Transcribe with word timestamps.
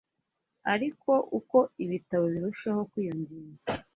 ariko 0.73 1.11
uko 1.39 1.57
ibitabo 1.83 2.25
birushaho 2.33 2.81
kwiyongera 2.91 3.53